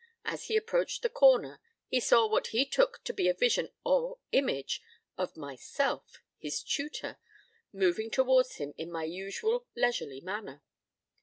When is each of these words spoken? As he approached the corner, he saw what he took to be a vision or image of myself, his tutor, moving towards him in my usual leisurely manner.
As 0.25 0.45
he 0.45 0.57
approached 0.57 1.03
the 1.03 1.09
corner, 1.09 1.61
he 1.87 1.99
saw 1.99 2.25
what 2.25 2.47
he 2.47 2.65
took 2.65 3.03
to 3.03 3.13
be 3.13 3.27
a 3.29 3.35
vision 3.35 3.69
or 3.85 4.17
image 4.31 4.81
of 5.15 5.37
myself, 5.37 6.23
his 6.39 6.63
tutor, 6.63 7.19
moving 7.71 8.09
towards 8.09 8.55
him 8.55 8.73
in 8.79 8.91
my 8.91 9.03
usual 9.03 9.67
leisurely 9.75 10.19
manner. 10.19 10.63